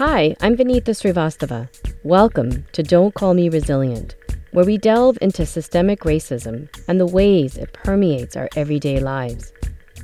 [0.00, 1.68] Hi, I'm Vinita Srivastava.
[2.04, 4.16] Welcome to Don't Call Me Resilient,
[4.52, 9.52] where we delve into systemic racism and the ways it permeates our everyday lives.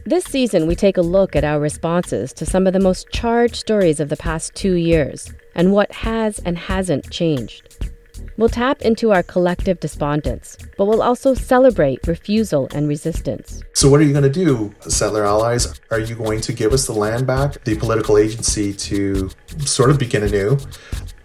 [0.04, 3.56] This season, we take a look at our responses to some of the most charged
[3.56, 7.86] stories of the past two years and what has and hasn't changed.
[8.37, 13.62] We'll tap into our collective despondence, but we'll also celebrate refusal and resistance.
[13.74, 15.80] So, what are you going to do, settler allies?
[15.90, 19.98] Are you going to give us the land back, the political agency to sort of
[19.98, 20.59] begin anew?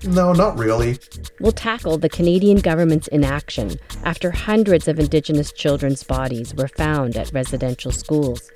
[0.03, 0.97] No, not really.
[1.39, 7.31] We'll tackle the Canadian government's inaction after hundreds of Indigenous children's bodies were found at
[7.33, 8.49] residential schools.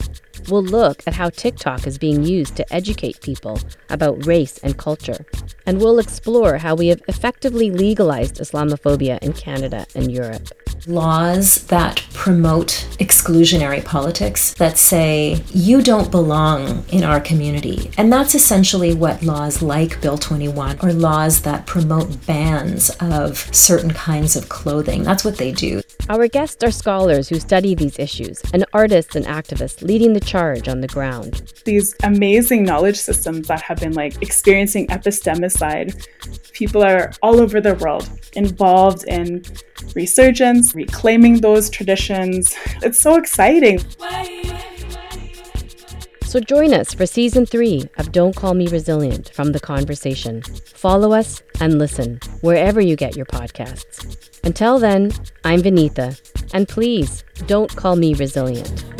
[0.49, 3.59] We'll look at how TikTok is being used to educate people
[3.89, 5.25] about race and culture.
[5.65, 10.49] And we'll explore how we have effectively legalized Islamophobia in Canada and Europe
[10.87, 17.91] laws that promote exclusionary politics that say you don't belong in our community.
[17.97, 23.91] And that's essentially what laws like Bill 21 or laws that promote bans of certain
[23.91, 25.03] kinds of clothing.
[25.03, 25.81] That's what they do.
[26.07, 30.67] Our guests are scholars who study these issues and artists and activists leading the charge
[30.67, 31.51] on the ground.
[31.65, 36.07] These amazing knowledge systems that have been like experiencing epistemicide.
[36.51, 39.43] People are all over the world involved in
[39.95, 42.55] resurgence, reclaiming those traditions.
[42.83, 43.79] It's so exciting.
[46.23, 50.41] So join us for season three of Don't Call Me Resilient from The Conversation.
[50.41, 54.43] Follow us and listen wherever you get your podcasts.
[54.43, 55.11] Until then,
[55.45, 56.19] I'm Vinita,
[56.53, 58.94] and please don't call me resilient.